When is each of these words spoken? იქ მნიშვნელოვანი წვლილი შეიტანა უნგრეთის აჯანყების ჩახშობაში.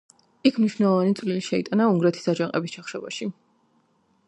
იქ 0.49 0.55
მნიშვნელოვანი 0.61 1.13
წვლილი 1.19 1.43
შეიტანა 1.49 1.87
უნგრეთის 1.93 2.27
აჯანყების 2.33 2.75
ჩახშობაში. 2.79 3.31